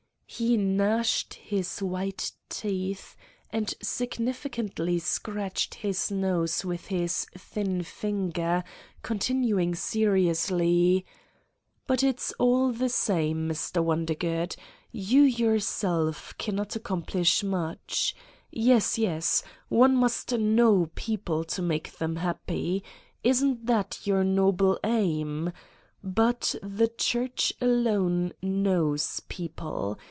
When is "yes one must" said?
18.97-20.31